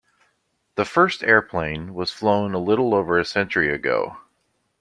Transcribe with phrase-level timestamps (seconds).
[0.77, 4.17] The first airplane was flown a little over a century ago.